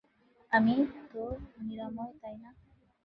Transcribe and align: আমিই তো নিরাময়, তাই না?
আমিই 0.51 0.81
তো 1.11 1.23
নিরাময়, 1.59 2.13
তাই 2.21 2.35
না? 2.43 2.49